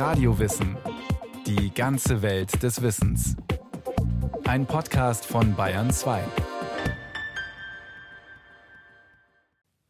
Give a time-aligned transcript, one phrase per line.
[0.00, 0.78] Radiowissen.
[1.46, 3.36] Die ganze Welt des Wissens.
[4.44, 6.24] Ein Podcast von Bayern 2.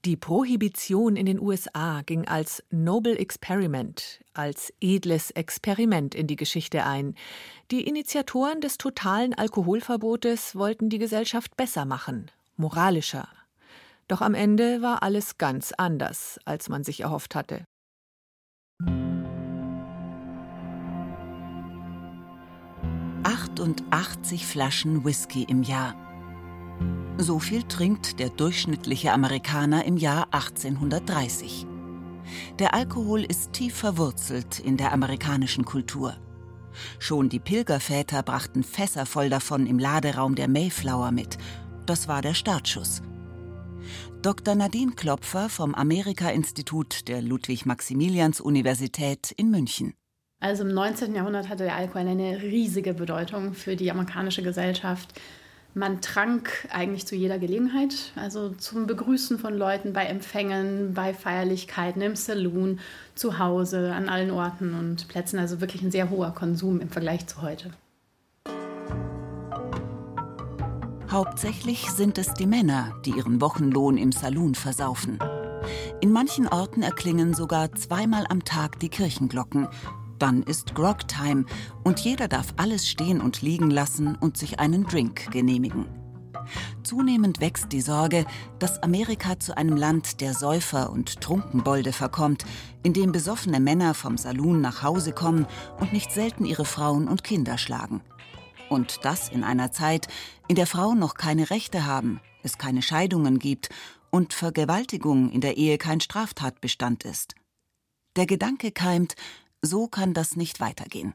[0.05, 6.85] Die Prohibition in den USA ging als Noble Experiment, als edles Experiment in die Geschichte
[6.85, 7.15] ein.
[7.71, 13.29] Die Initiatoren des totalen Alkoholverbotes wollten die Gesellschaft besser machen, moralischer.
[14.09, 17.65] Doch am Ende war alles ganz anders, als man sich erhofft hatte.
[23.61, 25.95] 88 Flaschen Whisky im Jahr.
[27.19, 31.67] So viel trinkt der durchschnittliche Amerikaner im Jahr 1830.
[32.59, 36.17] Der Alkohol ist tief verwurzelt in der amerikanischen Kultur.
[36.99, 41.37] Schon die Pilgerväter brachten Fässer voll davon im Laderaum der Mayflower mit.
[41.85, 43.03] Das war der Startschuss.
[44.23, 44.55] Dr.
[44.55, 49.93] Nadine Klopfer vom Amerika-Institut der Ludwig-Maximilians-Universität in München.
[50.43, 51.15] Also im 19.
[51.15, 55.13] Jahrhundert hatte der Alkohol eine riesige Bedeutung für die amerikanische Gesellschaft.
[55.75, 62.01] Man trank eigentlich zu jeder Gelegenheit, also zum Begrüßen von Leuten bei Empfängen, bei Feierlichkeiten,
[62.01, 62.81] im Saloon,
[63.15, 65.39] zu Hause, an allen Orten und Plätzen.
[65.39, 67.71] Also wirklich ein sehr hoher Konsum im Vergleich zu heute.
[71.11, 75.19] Hauptsächlich sind es die Männer, die ihren Wochenlohn im Saloon versaufen.
[76.01, 79.69] In manchen Orten erklingen sogar zweimal am Tag die Kirchenglocken,
[80.21, 81.47] dann ist Grog-Time
[81.83, 85.87] und jeder darf alles stehen und liegen lassen und sich einen Drink genehmigen.
[86.83, 88.25] Zunehmend wächst die Sorge,
[88.59, 92.45] dass Amerika zu einem Land der Säufer und Trunkenbolde verkommt,
[92.83, 95.47] in dem besoffene Männer vom Saloon nach Hause kommen
[95.79, 98.01] und nicht selten ihre Frauen und Kinder schlagen.
[98.69, 100.09] Und das in einer Zeit,
[100.49, 103.69] in der Frauen noch keine Rechte haben, es keine Scheidungen gibt
[104.11, 107.35] und Vergewaltigung in der Ehe kein Straftatbestand ist.
[108.17, 109.15] Der Gedanke keimt,
[109.63, 111.15] so kann das nicht weitergehen.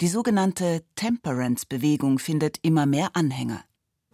[0.00, 3.64] Die sogenannte Temperance-Bewegung findet immer mehr Anhänger.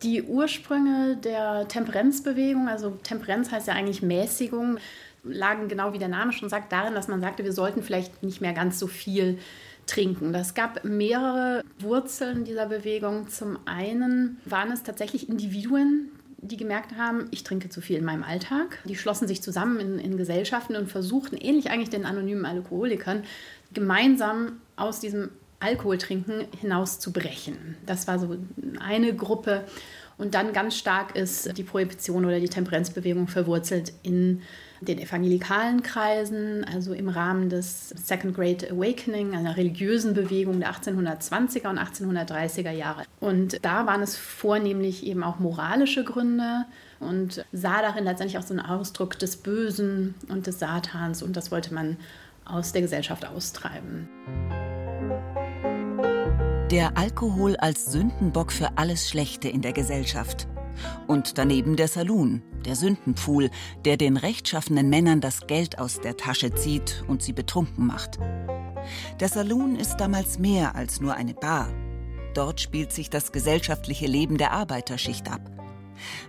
[0.02, 4.78] Die Ursprünge der Temperenzbewegung, also Temperenz heißt ja eigentlich Mäßigung,
[5.24, 8.40] lagen genau wie der Name schon sagt darin, dass man sagte, wir sollten vielleicht nicht
[8.40, 9.38] mehr ganz so viel
[9.86, 10.32] trinken.
[10.32, 13.28] Das gab mehrere Wurzeln dieser Bewegung.
[13.28, 16.10] Zum einen waren es tatsächlich Individuen,
[16.42, 18.80] die gemerkt haben, ich trinke zu viel in meinem Alltag.
[18.84, 23.22] Die schlossen sich zusammen in, in Gesellschaften und versuchten, ähnlich eigentlich den anonymen Alkoholikern,
[23.72, 25.30] gemeinsam aus diesem
[25.60, 27.76] Alkoholtrinken hinauszubrechen.
[27.86, 28.36] Das war so
[28.80, 29.64] eine Gruppe.
[30.22, 34.42] Und dann ganz stark ist die Prohibition oder die Temperenzbewegung verwurzelt in
[34.80, 41.66] den evangelikalen Kreisen, also im Rahmen des Second Great Awakening, einer religiösen Bewegung der 1820er
[41.68, 43.02] und 1830er Jahre.
[43.18, 46.66] Und da waren es vornehmlich eben auch moralische Gründe
[47.00, 51.50] und sah darin letztendlich auch so einen Ausdruck des Bösen und des Satans und das
[51.50, 51.96] wollte man
[52.44, 54.08] aus der Gesellschaft austreiben.
[56.72, 60.48] Der Alkohol als Sündenbock für alles Schlechte in der Gesellschaft.
[61.06, 63.50] Und daneben der Saloon, der Sündenpfuhl,
[63.84, 68.18] der den rechtschaffenen Männern das Geld aus der Tasche zieht und sie betrunken macht.
[69.20, 71.68] Der Saloon ist damals mehr als nur eine Bar.
[72.32, 75.42] Dort spielt sich das gesellschaftliche Leben der Arbeiterschicht ab.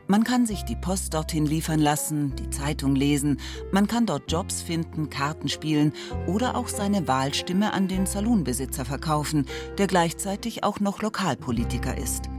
[0.07, 3.39] Man kann sich die Post dorthin liefern lassen, die Zeitung lesen,
[3.71, 5.93] man kann dort Jobs finden, Karten spielen
[6.27, 9.45] oder auch seine Wahlstimme an den Saloonbesitzer verkaufen,
[9.77, 12.29] der gleichzeitig auch noch Lokalpolitiker ist.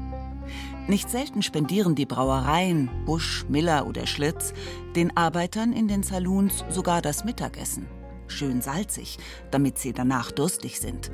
[0.86, 4.52] Nicht selten spendieren die Brauereien, Busch, Miller oder Schlitz,
[4.94, 7.86] den Arbeitern in den Saloons sogar das Mittagessen.
[8.26, 9.18] Schön salzig,
[9.50, 11.10] damit sie danach durstig sind.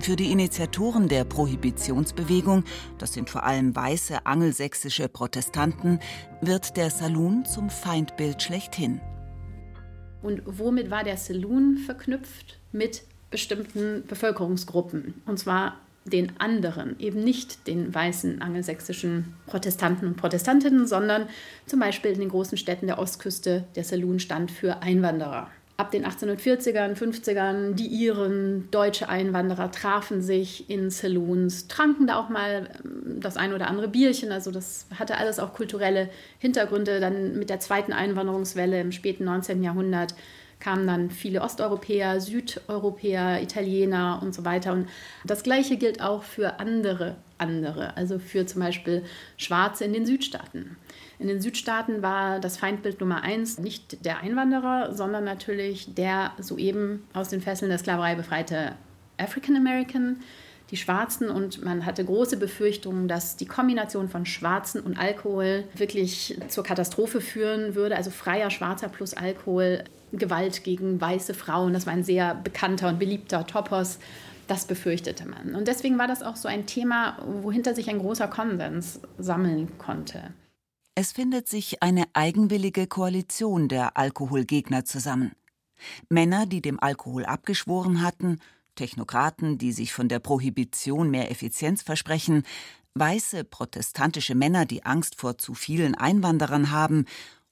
[0.00, 2.64] Für die Initiatoren der Prohibitionsbewegung,
[2.98, 6.00] das sind vor allem weiße angelsächsische Protestanten,
[6.40, 9.00] wird der Saloon zum Feindbild schlechthin.
[10.22, 12.58] Und womit war der Saloon verknüpft?
[12.72, 15.22] Mit bestimmten Bevölkerungsgruppen.
[15.26, 21.28] Und zwar den anderen, eben nicht den weißen angelsächsischen Protestanten und Protestantinnen, sondern
[21.66, 25.50] zum Beispiel in den großen Städten der Ostküste der Saloon stand für Einwanderer.
[25.78, 32.30] Ab den 1840ern, 50ern, die Iren, deutsche Einwanderer trafen sich in Saloons, tranken da auch
[32.30, 34.32] mal ähm, das ein oder andere Bierchen.
[34.32, 36.08] Also das hatte alles auch kulturelle
[36.38, 36.98] Hintergründe.
[36.98, 39.62] Dann mit der zweiten Einwanderungswelle im späten 19.
[39.62, 40.14] Jahrhundert
[40.60, 44.72] kamen dann viele Osteuropäer, Südeuropäer, Italiener und so weiter.
[44.72, 44.88] Und
[45.24, 49.04] das Gleiche gilt auch für andere andere, also für zum Beispiel
[49.36, 50.76] Schwarze in den Südstaaten.
[51.18, 57.04] In den Südstaaten war das Feindbild Nummer eins nicht der Einwanderer, sondern natürlich der soeben
[57.14, 58.72] aus den Fesseln der Sklaverei befreite
[59.16, 60.18] African American,
[60.70, 66.38] die Schwarzen und man hatte große Befürchtungen, dass die Kombination von Schwarzen und Alkohol wirklich
[66.48, 67.96] zur Katastrophe führen würde.
[67.96, 71.72] Also freier Schwarzer plus Alkohol Gewalt gegen weiße Frauen.
[71.72, 73.98] Das war ein sehr bekannter und beliebter Topos.
[74.48, 75.54] Das befürchtete man.
[75.54, 80.32] Und deswegen war das auch so ein Thema, wohinter sich ein großer Konsens sammeln konnte.
[80.98, 85.32] Es findet sich eine eigenwillige Koalition der Alkoholgegner zusammen.
[86.08, 88.40] Männer, die dem Alkohol abgeschworen hatten,
[88.76, 92.44] Technokraten, die sich von der Prohibition mehr Effizienz versprechen,
[92.94, 97.04] weiße protestantische Männer, die Angst vor zu vielen Einwanderern haben,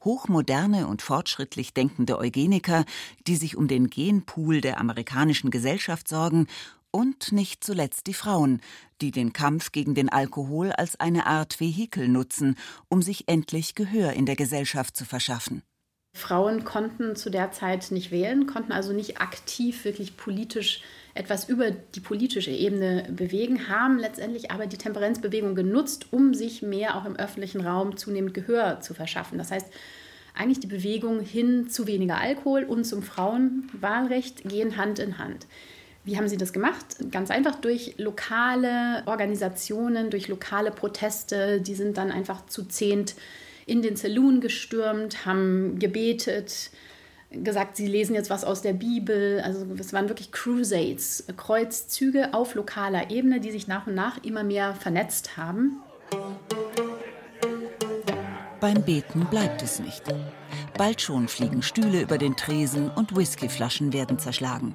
[0.02, 2.86] hochmoderne und fortschrittlich denkende Eugeniker,
[3.26, 6.46] die sich um den Genpool der amerikanischen Gesellschaft sorgen,
[6.94, 8.60] und nicht zuletzt die Frauen,
[9.00, 12.56] die den Kampf gegen den Alkohol als eine Art Vehikel nutzen,
[12.88, 15.62] um sich endlich Gehör in der Gesellschaft zu verschaffen.
[16.16, 20.82] Frauen konnten zu der Zeit nicht wählen, konnten also nicht aktiv wirklich politisch
[21.14, 26.96] etwas über die politische Ebene bewegen, haben letztendlich aber die Temperenzbewegung genutzt, um sich mehr
[26.96, 29.36] auch im öffentlichen Raum zunehmend Gehör zu verschaffen.
[29.36, 29.66] Das heißt,
[30.32, 35.48] eigentlich die Bewegung hin zu weniger Alkohol und zum Frauenwahlrecht gehen Hand in Hand.
[36.04, 36.84] Wie haben sie das gemacht?
[37.10, 41.62] Ganz einfach durch lokale Organisationen, durch lokale Proteste.
[41.62, 43.14] Die sind dann einfach zu zehnt
[43.66, 46.70] in den Saloon gestürmt, haben gebetet,
[47.30, 49.40] gesagt, sie lesen jetzt was aus der Bibel.
[49.42, 54.44] Also es waren wirklich Crusades, Kreuzzüge auf lokaler Ebene, die sich nach und nach immer
[54.44, 55.80] mehr vernetzt haben.
[58.60, 60.02] Beim Beten bleibt es nicht.
[60.76, 64.74] Bald schon fliegen Stühle über den Tresen und Whiskyflaschen werden zerschlagen.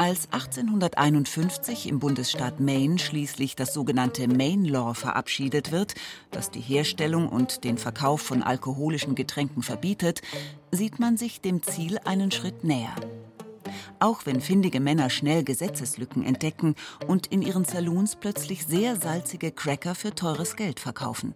[0.00, 5.94] Als 1851 im Bundesstaat Maine schließlich das sogenannte Maine Law verabschiedet wird,
[6.30, 10.22] das die Herstellung und den Verkauf von alkoholischen Getränken verbietet,
[10.72, 12.94] sieht man sich dem Ziel einen Schritt näher.
[13.98, 16.76] Auch wenn findige Männer schnell Gesetzeslücken entdecken
[17.06, 21.34] und in ihren Saloons plötzlich sehr salzige Cracker für teures Geld verkaufen.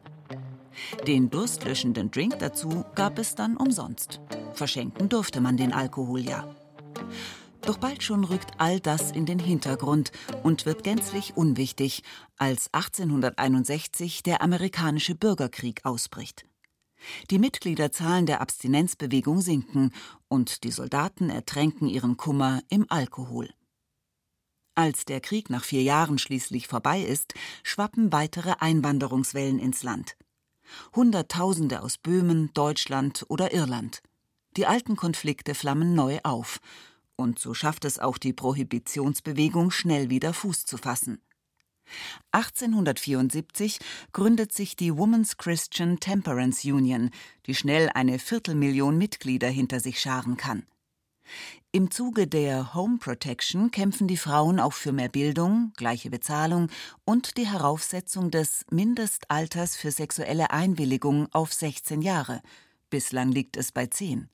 [1.06, 4.22] Den durstlöschenden Drink dazu gab es dann umsonst.
[4.54, 6.48] Verschenken durfte man den Alkohol ja.
[7.66, 10.12] Doch bald schon rückt all das in den Hintergrund
[10.42, 12.02] und wird gänzlich unwichtig,
[12.36, 16.44] als 1861 der amerikanische Bürgerkrieg ausbricht.
[17.30, 19.92] Die Mitgliederzahlen der Abstinenzbewegung sinken
[20.28, 23.48] und die Soldaten ertränken ihren Kummer im Alkohol.
[24.74, 27.32] Als der Krieg nach vier Jahren schließlich vorbei ist,
[27.62, 30.16] schwappen weitere Einwanderungswellen ins Land.
[30.94, 34.02] Hunderttausende aus Böhmen, Deutschland oder Irland.
[34.58, 36.60] Die alten Konflikte flammen neu auf
[37.16, 41.20] und so schafft es auch die Prohibitionsbewegung schnell wieder Fuß zu fassen.
[42.32, 43.78] 1874
[44.12, 47.10] gründet sich die Women's Christian Temperance Union,
[47.46, 50.66] die schnell eine Viertelmillion Mitglieder hinter sich scharen kann.
[51.72, 56.70] Im Zuge der Home Protection kämpfen die Frauen auch für mehr Bildung, gleiche Bezahlung
[57.04, 62.42] und die Heraufsetzung des Mindestalters für sexuelle Einwilligung auf 16 Jahre.
[62.90, 64.28] Bislang liegt es bei 10.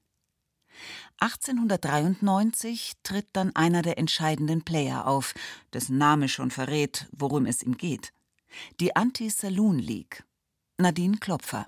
[1.19, 5.35] 1893 tritt dann einer der entscheidenden Player auf,
[5.73, 8.13] dessen Name schon verrät, worum es ihm geht.
[8.81, 10.25] Die Anti-Saloon League.
[10.79, 11.67] Nadine Klopfer.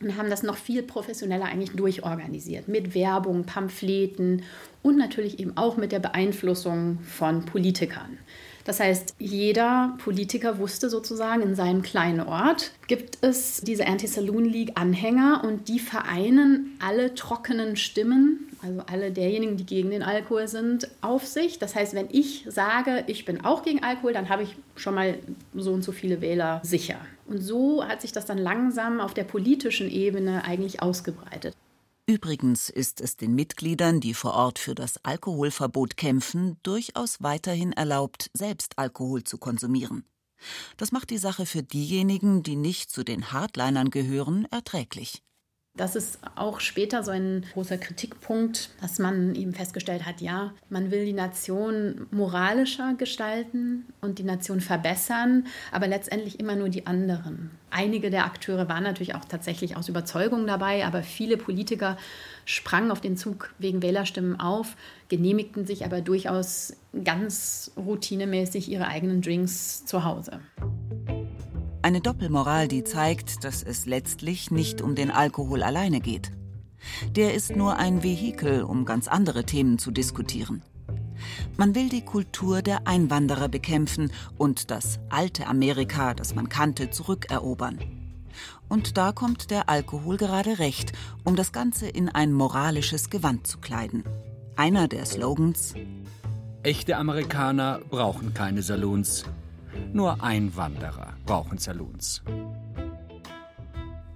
[0.00, 4.44] Wir haben das noch viel professioneller eigentlich durchorganisiert, mit Werbung, Pamphleten
[4.82, 8.18] und natürlich eben auch mit der Beeinflussung von Politikern.
[8.68, 15.42] Das heißt, jeder Politiker wusste sozusagen, in seinem kleinen Ort gibt es diese Anti-Saloon League-Anhänger
[15.42, 21.26] und die vereinen alle trockenen Stimmen, also alle derjenigen, die gegen den Alkohol sind, auf
[21.26, 21.58] sich.
[21.58, 25.14] Das heißt, wenn ich sage, ich bin auch gegen Alkohol, dann habe ich schon mal
[25.54, 26.96] so und so viele Wähler sicher.
[27.26, 31.54] Und so hat sich das dann langsam auf der politischen Ebene eigentlich ausgebreitet.
[32.08, 38.30] Übrigens ist es den Mitgliedern, die vor Ort für das Alkoholverbot kämpfen, durchaus weiterhin erlaubt,
[38.32, 40.06] selbst Alkohol zu konsumieren.
[40.78, 45.22] Das macht die Sache für diejenigen, die nicht zu den Hardlinern gehören, erträglich.
[45.78, 50.90] Das ist auch später so ein großer Kritikpunkt, dass man eben festgestellt hat, ja, man
[50.90, 57.50] will die Nation moralischer gestalten und die Nation verbessern, aber letztendlich immer nur die anderen.
[57.70, 61.96] Einige der Akteure waren natürlich auch tatsächlich aus Überzeugung dabei, aber viele Politiker
[62.44, 64.74] sprangen auf den Zug wegen Wählerstimmen auf,
[65.08, 70.40] genehmigten sich aber durchaus ganz routinemäßig ihre eigenen Drinks zu Hause.
[71.88, 76.32] Eine Doppelmoral, die zeigt, dass es letztlich nicht um den Alkohol alleine geht.
[77.16, 80.60] Der ist nur ein Vehikel, um ganz andere Themen zu diskutieren.
[81.56, 87.78] Man will die Kultur der Einwanderer bekämpfen und das alte Amerika, das man kannte, zurückerobern.
[88.68, 90.92] Und da kommt der Alkohol gerade recht,
[91.24, 94.04] um das Ganze in ein moralisches Gewand zu kleiden.
[94.56, 95.72] Einer der Slogans
[96.62, 99.24] Echte Amerikaner brauchen keine Saloons.
[99.92, 102.22] Nur Einwanderer brauchen Saloons.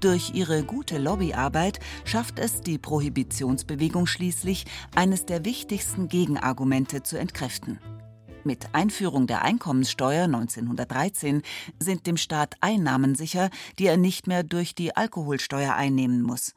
[0.01, 4.65] Durch ihre gute Lobbyarbeit schafft es die Prohibitionsbewegung schließlich,
[4.97, 7.79] eines der wichtigsten Gegenargumente zu entkräften.
[8.45, 11.43] Mit Einführung der Einkommenssteuer 1913
[11.79, 16.53] sind dem Staat Einnahmen sicher, die er nicht mehr durch die Alkoholsteuer einnehmen muss.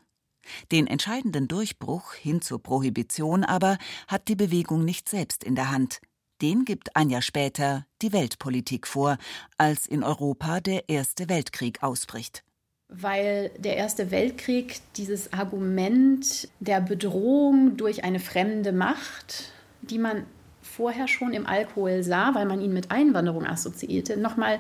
[0.72, 6.02] Den entscheidenden Durchbruch hin zur Prohibition aber hat die Bewegung nicht selbst in der Hand.
[6.42, 9.18] Den gibt ein Jahr später die Weltpolitik vor,
[9.58, 12.44] als in Europa der Erste Weltkrieg ausbricht.
[12.90, 19.52] Weil der Erste Weltkrieg dieses Argument der Bedrohung durch eine fremde Macht,
[19.82, 20.26] die man
[20.62, 24.60] vorher schon im Alkohol sah, weil man ihn mit Einwanderung assoziierte, nochmal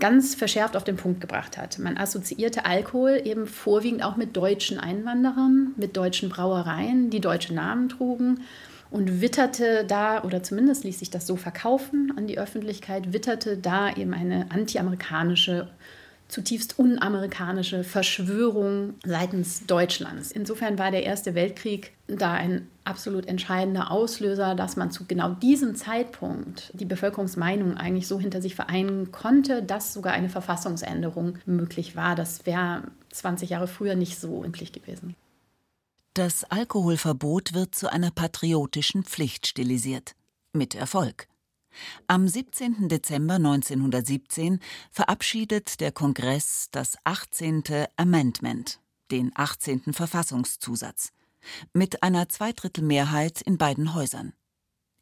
[0.00, 1.78] ganz verschärft auf den Punkt gebracht hat.
[1.78, 7.88] Man assoziierte Alkohol eben vorwiegend auch mit deutschen Einwanderern, mit deutschen Brauereien, die deutsche Namen
[7.88, 8.40] trugen
[8.90, 13.94] und witterte da, oder zumindest ließ sich das so verkaufen an die Öffentlichkeit, witterte da
[13.94, 15.68] eben eine antiamerikanische
[16.28, 20.32] zutiefst unamerikanische Verschwörung seitens Deutschlands.
[20.32, 25.76] Insofern war der Erste Weltkrieg da ein absolut entscheidender Auslöser, dass man zu genau diesem
[25.76, 32.16] Zeitpunkt die Bevölkerungsmeinung eigentlich so hinter sich vereinen konnte, dass sogar eine Verfassungsänderung möglich war.
[32.16, 35.14] Das wäre 20 Jahre früher nicht so üblich gewesen.
[36.16, 40.16] Das Alkoholverbot wird zu einer patriotischen Pflicht stilisiert.
[40.54, 41.28] Mit Erfolg.
[42.06, 42.88] Am 17.
[42.88, 47.64] Dezember 1917 verabschiedet der Kongress das 18.
[47.98, 48.80] Amendment,
[49.10, 49.92] den 18.
[49.92, 51.12] Verfassungszusatz,
[51.74, 54.32] mit einer Zweidrittelmehrheit in beiden Häusern.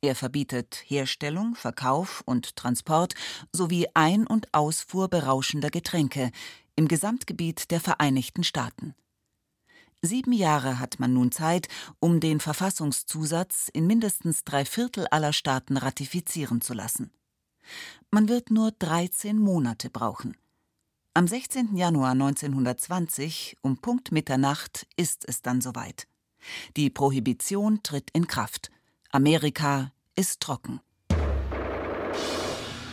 [0.01, 3.15] Er verbietet Herstellung, Verkauf und Transport
[3.53, 6.33] sowie Ein- und Ausfuhr berauschender Getränke
[6.75, 8.97] im Gesamtgebiet der Vereinigten Staaten.
[10.07, 11.69] Sieben Jahre hat man nun Zeit,
[11.99, 17.11] um den Verfassungszusatz in mindestens drei Viertel aller Staaten ratifizieren zu lassen.
[18.11, 20.37] Man wird nur 13 Monate brauchen.
[21.15, 21.75] Am 16.
[21.75, 26.07] Januar 1920 um Punkt Mitternacht ist es dann soweit.
[26.77, 28.71] Die Prohibition tritt in Kraft.
[29.11, 30.81] Amerika ist trocken.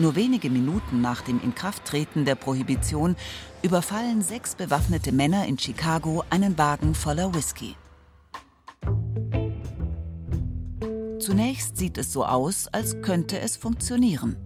[0.01, 3.15] Nur wenige Minuten nach dem Inkrafttreten der Prohibition
[3.62, 7.75] überfallen sechs bewaffnete Männer in Chicago einen Wagen voller Whisky.
[11.20, 14.38] Zunächst sieht es so aus, als könnte es funktionieren.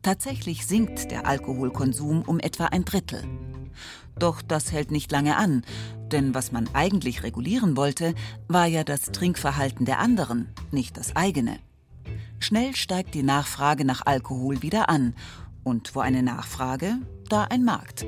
[0.00, 3.22] Tatsächlich sinkt der Alkoholkonsum um etwa ein Drittel.
[4.18, 5.66] Doch das hält nicht lange an,
[6.12, 8.14] denn was man eigentlich regulieren wollte,
[8.48, 11.58] war ja das Trinkverhalten der anderen, nicht das eigene.
[12.44, 15.14] Schnell steigt die Nachfrage nach Alkohol wieder an.
[15.62, 16.98] Und wo eine Nachfrage,
[17.30, 18.04] da ein Markt.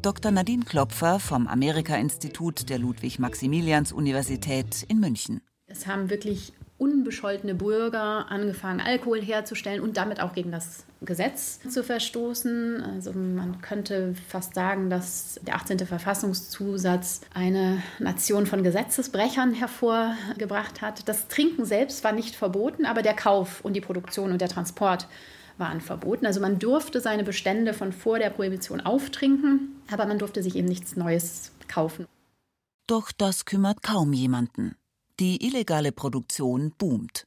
[0.00, 0.30] Dr.
[0.30, 5.42] Nadine Klopfer vom Amerika-Institut der Ludwig-Maximilians-Universität in München.
[5.66, 11.82] Es haben wirklich unbescholtene Bürger angefangen, Alkohol herzustellen und damit auch gegen das Gesetz zu
[11.82, 12.82] verstoßen.
[12.82, 15.80] Also man könnte fast sagen, dass der 18.
[15.80, 21.08] Verfassungszusatz eine Nation von Gesetzesbrechern hervorgebracht hat.
[21.08, 25.08] Das Trinken selbst war nicht verboten, aber der Kauf und die Produktion und der Transport
[25.58, 26.26] waren verboten.
[26.26, 30.68] Also man durfte seine Bestände von vor der Prohibition auftrinken, aber man durfte sich eben
[30.68, 32.06] nichts Neues kaufen.
[32.86, 34.77] Doch das kümmert kaum jemanden.
[35.20, 37.26] Die illegale Produktion boomt.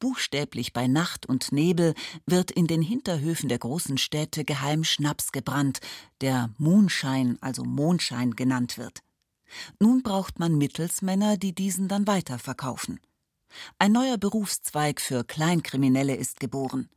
[0.00, 1.94] Buchstäblich bei Nacht und Nebel
[2.26, 5.78] wird in den Hinterhöfen der großen Städte geheim Schnaps gebrannt,
[6.20, 9.00] der Moonshine, also Mondschein genannt wird.
[9.78, 12.98] Nun braucht man Mittelsmänner, die diesen dann weiterverkaufen.
[13.78, 16.88] Ein neuer Berufszweig für Kleinkriminelle ist geboren.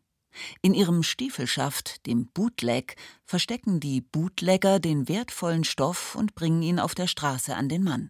[0.63, 6.95] In ihrem Stiefelschaft, dem Bootleg, verstecken die Bootlegger den wertvollen Stoff und bringen ihn auf
[6.95, 8.09] der Straße an den Mann.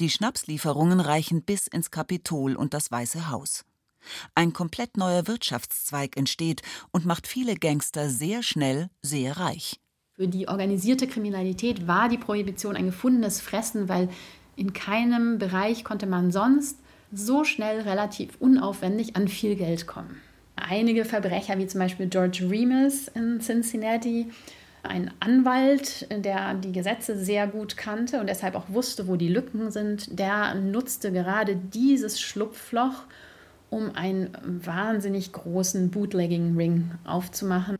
[0.00, 3.64] Die Schnapslieferungen reichen bis ins Kapitol und das Weiße Haus.
[4.34, 9.80] Ein komplett neuer Wirtschaftszweig entsteht und macht viele Gangster sehr schnell sehr reich.
[10.14, 14.08] Für die organisierte Kriminalität war die Prohibition ein gefundenes Fressen, weil
[14.56, 16.78] in keinem Bereich konnte man sonst
[17.12, 20.20] so schnell relativ unaufwendig an viel Geld kommen.
[20.56, 24.30] Einige Verbrecher, wie zum Beispiel George Remus in Cincinnati,
[24.88, 29.70] ein Anwalt, der die Gesetze sehr gut kannte und deshalb auch wusste, wo die Lücken
[29.70, 33.04] sind, der nutzte gerade dieses Schlupfloch,
[33.70, 37.76] um einen wahnsinnig großen Bootlegging-Ring aufzumachen.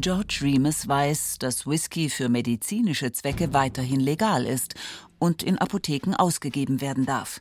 [0.00, 4.74] George Remus weiß, dass Whisky für medizinische Zwecke weiterhin legal ist
[5.18, 7.40] und in Apotheken ausgegeben werden darf.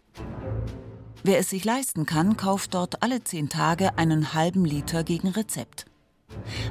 [1.24, 5.86] Wer es sich leisten kann, kauft dort alle zehn Tage einen halben Liter gegen Rezept.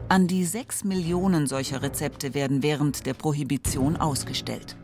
[0.08, 4.76] An die sechs Millionen solcher Rezepte werden während der Prohibition ausgestellt.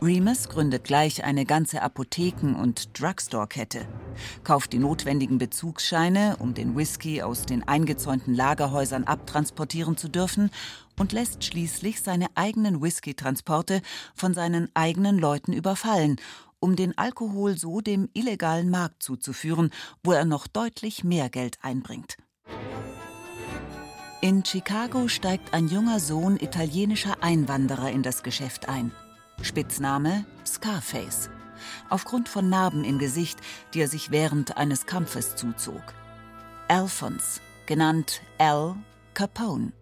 [0.00, 3.86] Remus gründet gleich eine ganze Apotheken- und Drugstore-Kette,
[4.44, 10.50] kauft die notwendigen Bezugsscheine, um den Whisky aus den eingezäunten Lagerhäusern abtransportieren zu dürfen
[10.98, 13.82] und lässt schließlich seine eigenen Whisky-Transporte
[14.14, 16.16] von seinen eigenen Leuten überfallen,
[16.58, 19.70] um den Alkohol so dem illegalen Markt zuzuführen,
[20.02, 22.16] wo er noch deutlich mehr Geld einbringt.
[24.26, 28.90] In Chicago steigt ein junger Sohn italienischer Einwanderer in das Geschäft ein.
[29.40, 31.30] Spitzname Scarface.
[31.90, 33.38] Aufgrund von Narben im Gesicht,
[33.72, 35.94] die er sich während eines Kampfes zuzog.
[36.66, 38.74] Alphonse, genannt Al
[39.14, 39.72] Capone.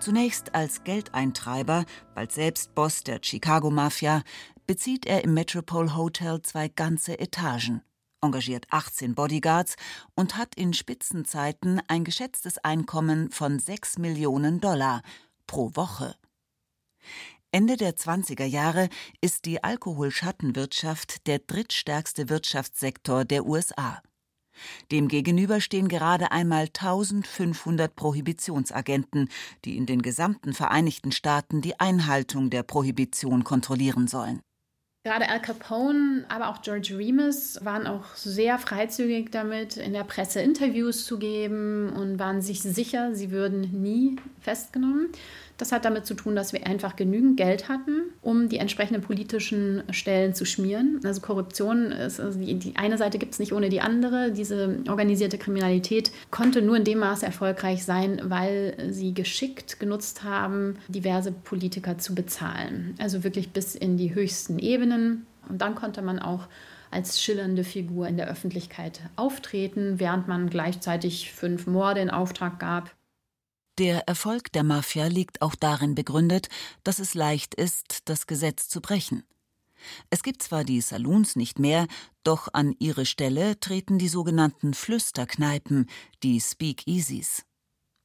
[0.00, 4.24] Zunächst als Geldeintreiber, bald selbst Boss der Chicago Mafia,
[4.66, 7.82] bezieht er im Metropole Hotel zwei ganze Etagen,
[8.20, 9.76] engagiert 18 Bodyguards
[10.14, 15.02] und hat in Spitzenzeiten ein geschätztes Einkommen von 6 Millionen Dollar
[15.46, 16.16] pro Woche.
[17.50, 18.90] Ende der 20er Jahre
[19.22, 24.02] ist die Alkoholschattenwirtschaft der drittstärkste Wirtschaftssektor der USA.
[24.90, 29.28] Demgegenüber stehen gerade einmal 1500 Prohibitionsagenten,
[29.64, 34.40] die in den gesamten Vereinigten Staaten die Einhaltung der Prohibition kontrollieren sollen.
[35.08, 40.42] Gerade Al Capone, aber auch George Remus waren auch sehr freizügig damit, in der Presse
[40.42, 45.08] Interviews zu geben und waren sich sicher, sie würden nie festgenommen.
[45.58, 49.82] Das hat damit zu tun, dass wir einfach genügend Geld hatten, um die entsprechenden politischen
[49.90, 51.00] Stellen zu schmieren.
[51.04, 54.30] Also Korruption ist, also die, die eine Seite gibt es nicht ohne die andere.
[54.30, 60.76] Diese organisierte Kriminalität konnte nur in dem Maße erfolgreich sein, weil sie geschickt genutzt haben,
[60.86, 62.94] diverse Politiker zu bezahlen.
[62.98, 65.26] Also wirklich bis in die höchsten Ebenen.
[65.48, 66.46] Und dann konnte man auch
[66.90, 72.94] als schillernde Figur in der Öffentlichkeit auftreten, während man gleichzeitig fünf Morde in Auftrag gab.
[73.78, 76.48] Der Erfolg der Mafia liegt auch darin begründet,
[76.82, 79.22] dass es leicht ist, das Gesetz zu brechen.
[80.10, 81.86] Es gibt zwar die Saloons nicht mehr,
[82.24, 85.88] doch an ihre Stelle treten die sogenannten Flüsterkneipen,
[86.24, 87.44] die Speakeasies.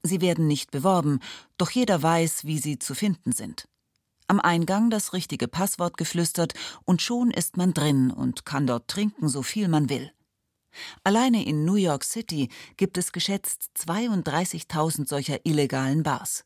[0.03, 1.22] Sie werden nicht beworben,
[1.58, 3.68] doch jeder weiß, wie sie zu finden sind.
[4.27, 6.53] Am Eingang das richtige Passwort geflüstert
[6.86, 10.12] und schon ist man drin und kann dort trinken, so viel man will.
[11.03, 16.46] Alleine in New York City gibt es geschätzt 32.000 solcher illegalen Bars.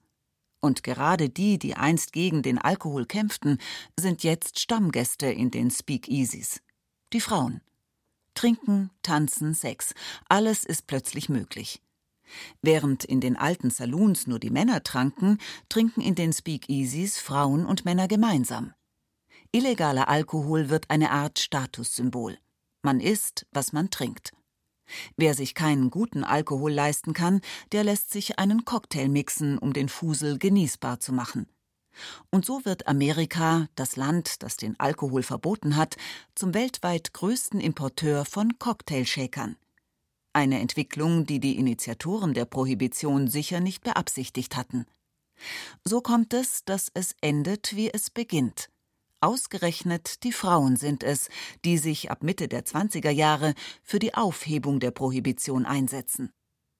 [0.60, 3.60] Und gerade die, die einst gegen den Alkohol kämpften,
[3.98, 6.62] sind jetzt Stammgäste in den Speakeasies.
[7.14, 7.62] Die Frauen.
[8.34, 9.94] Trinken, tanzen, Sex,
[10.28, 11.82] alles ist plötzlich möglich.
[12.62, 17.86] Während in den alten Saloons nur die Männer tranken, trinken in den Speakeasies Frauen und
[17.86, 18.74] Männer gemeinsam.
[19.52, 22.38] Illegaler Alkohol wird eine Art Statussymbol.
[22.82, 24.34] Man isst, was man trinkt.
[25.18, 29.90] Wer sich keinen guten Alkohol leisten kann, der lässt sich einen Cocktail mixen, um den
[29.90, 31.48] Fusel genießbar zu machen.
[32.30, 35.98] Und so wird Amerika, das Land, das den Alkohol verboten hat,
[36.36, 39.58] zum weltweit größten Importeur von Cocktailshakern.
[40.34, 44.86] Eine Entwicklung, die die Initiatoren der Prohibition sicher nicht beabsichtigt hatten.
[45.84, 48.70] So kommt es, dass es endet, wie es beginnt.
[49.28, 51.28] Ausgerechnet die Frauen sind es,
[51.66, 56.32] die sich ab Mitte der 20er Jahre für die Aufhebung der Prohibition einsetzen.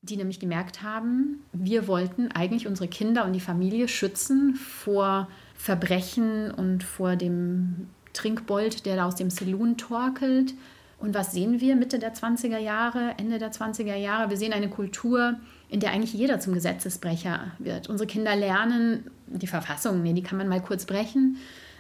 [0.02, 6.50] Die nämlich gemerkt haben, wir wollten eigentlich unsere Kinder und die Familie schützen vor Verbrechen
[6.52, 10.54] und vor dem Trinkbold, der da aus dem Saloon torkelt.
[11.00, 14.30] Und was sehen wir Mitte der 20er Jahre, Ende der 20er Jahre?
[14.30, 15.36] Wir sehen eine Kultur,
[15.68, 17.90] in der eigentlich jeder zum Gesetzesbrecher wird.
[17.90, 21.36] Unsere Kinder lernen die Verfassung, nee, die kann man mal kurz brechen.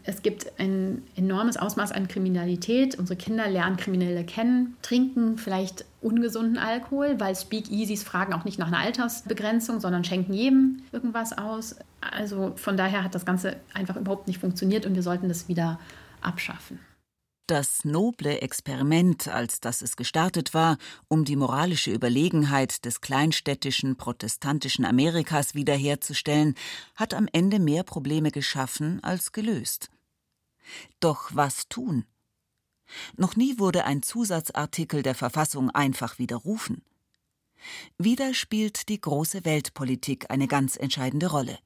[0.08, 2.98] Es gibt ein enormes Ausmaß an Kriminalität.
[2.98, 8.67] Unsere Kinder lernen Kriminelle kennen, trinken vielleicht ungesunden Alkohol, weil Speakeasies fragen auch nicht nach
[8.67, 11.76] einer Altersbegrenzung, sondern schenken jedem irgendwas aus.
[12.00, 15.78] Also von daher hat das Ganze einfach überhaupt nicht funktioniert und wir sollten das wieder
[16.22, 16.80] abschaffen.
[17.48, 20.78] Das noble Experiment, als das es gestartet war,
[21.10, 26.56] um die moralische Überlegenheit des kleinstädtischen protestantischen Amerikas wiederherzustellen,
[26.96, 29.89] hat am Ende mehr Probleme geschaffen als gelöst.
[30.99, 32.06] Doch was tun?
[33.15, 36.84] Noch nie wurde ein Zusatzartikel der Verfassung einfach widerrufen.
[37.97, 41.58] Wieder spielt die große Weltpolitik eine ganz entscheidende Rolle.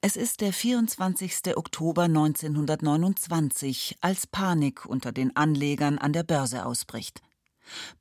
[0.00, 1.56] Es ist der 24.
[1.56, 7.22] Oktober 1929, als Panik unter den Anlegern an der Börse ausbricht.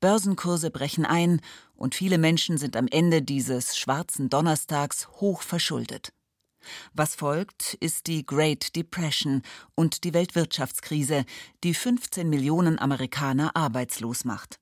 [0.01, 1.39] Börsenkurse brechen ein
[1.75, 6.11] und viele Menschen sind am Ende dieses schwarzen Donnerstags hoch verschuldet.
[6.93, 9.41] Was folgt, ist die Great Depression
[9.75, 11.25] und die Weltwirtschaftskrise,
[11.63, 14.59] die 15 Millionen Amerikaner arbeitslos macht.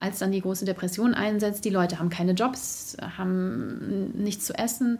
[0.00, 4.98] Als dann die große Depression einsetzt, die Leute haben keine Jobs, haben nichts zu essen,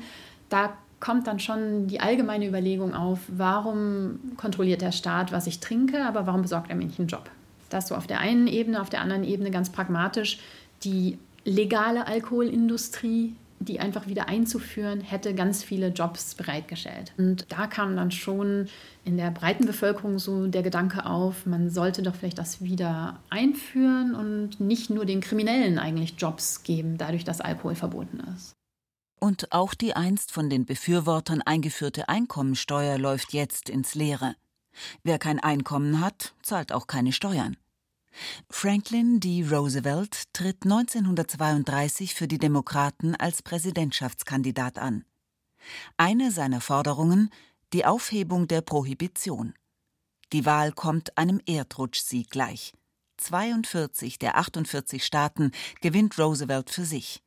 [0.49, 6.05] da kommt dann schon die allgemeine Überlegung auf, warum kontrolliert der Staat, was ich trinke,
[6.07, 7.29] aber warum besorgt er mir nicht einen Job?
[7.69, 10.39] Das so auf der einen Ebene, auf der anderen Ebene ganz pragmatisch
[10.85, 17.13] die legale Alkoholindustrie die einfach wieder einzuführen, hätte ganz viele Jobs bereitgestellt.
[17.19, 18.69] Und da kam dann schon
[19.05, 24.15] in der breiten Bevölkerung so der Gedanke auf, man sollte doch vielleicht das wieder einführen
[24.15, 28.53] und nicht nur den Kriminellen eigentlich Jobs geben, dadurch, dass Alkohol verboten ist.
[29.21, 34.35] Und auch die einst von den Befürwortern eingeführte Einkommensteuer läuft jetzt ins Leere.
[35.05, 37.57] Wer kein Einkommen hat, zahlt auch keine Steuern.
[38.51, 39.45] Franklin D.
[39.45, 45.05] Roosevelt tritt 1932 für die Demokraten als Präsidentschaftskandidat an.
[45.97, 47.31] Eine seiner Forderungen
[47.73, 49.55] die Aufhebung der Prohibition.
[50.33, 52.73] Die Wahl kommt einem Erdrutschsieg gleich.
[53.19, 57.23] 42 der 48 Staaten gewinnt Roosevelt für sich.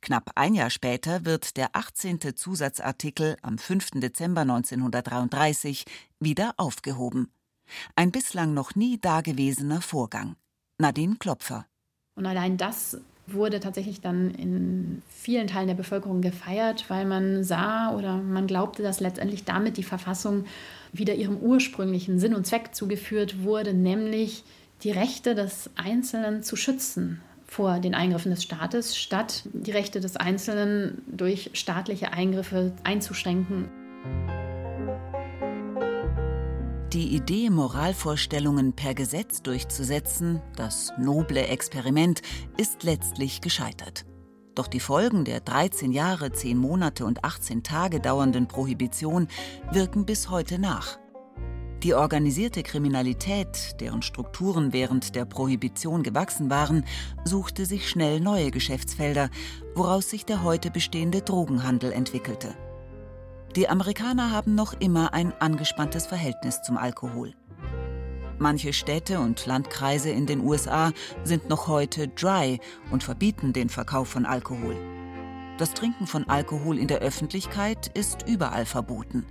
[0.00, 2.36] Knapp ein Jahr später wird der 18.
[2.36, 3.92] Zusatzartikel am 5.
[4.00, 5.84] Dezember 1933
[6.20, 7.32] wieder aufgehoben.
[7.96, 10.36] Ein bislang noch nie dagewesener Vorgang.
[10.78, 11.66] Nadine Klopfer.
[12.14, 17.94] Und allein das wurde tatsächlich dann in vielen Teilen der Bevölkerung gefeiert, weil man sah
[17.94, 20.44] oder man glaubte, dass letztendlich damit die Verfassung
[20.92, 24.44] wieder ihrem ursprünglichen Sinn und Zweck zugeführt wurde, nämlich
[24.82, 30.16] die Rechte des Einzelnen zu schützen vor den Eingriffen des Staates, statt die Rechte des
[30.16, 33.68] Einzelnen durch staatliche Eingriffe einzuschränken.
[36.92, 42.20] Die Idee, Moralvorstellungen per Gesetz durchzusetzen, das noble Experiment,
[42.58, 44.04] ist letztlich gescheitert.
[44.54, 49.28] Doch die Folgen der 13 Jahre, 10 Monate und 18 Tage dauernden Prohibition
[49.70, 50.98] wirken bis heute nach.
[51.82, 56.84] Die organisierte Kriminalität, deren Strukturen während der Prohibition gewachsen waren,
[57.24, 59.30] suchte sich schnell neue Geschäftsfelder,
[59.74, 62.54] woraus sich der heute bestehende Drogenhandel entwickelte.
[63.56, 67.34] Die Amerikaner haben noch immer ein angespanntes Verhältnis zum Alkohol.
[68.38, 72.60] Manche Städte und Landkreise in den USA sind noch heute dry
[72.90, 74.74] und verbieten den Verkauf von Alkohol.
[75.58, 79.26] Das Trinken von Alkohol in der Öffentlichkeit ist überall verboten.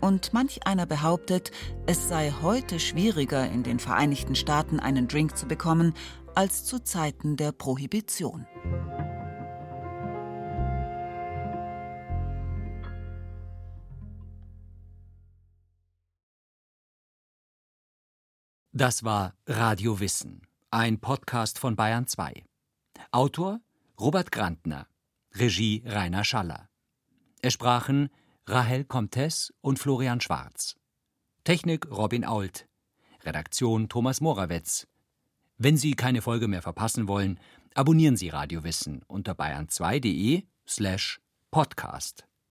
[0.00, 1.50] Und manch einer behauptet,
[1.84, 5.92] es sei heute schwieriger, in den Vereinigten Staaten einen Drink zu bekommen,
[6.34, 8.46] als zu Zeiten der Prohibition.
[18.80, 20.40] Das war Radio Wissen,
[20.70, 22.32] ein Podcast von Bayern 2.
[23.10, 23.60] Autor
[24.00, 24.86] Robert Grantner,
[25.34, 26.70] Regie Rainer Schaller.
[27.42, 28.08] Es sprachen
[28.46, 30.76] Rahel Comtes und Florian Schwarz.
[31.44, 32.68] Technik Robin Ault.
[33.22, 34.86] Redaktion Thomas Morawetz.
[35.58, 37.38] Wenn Sie keine Folge mehr verpassen wollen,
[37.74, 42.29] abonnieren Sie Radio Wissen unter bayern2.de slash podcast.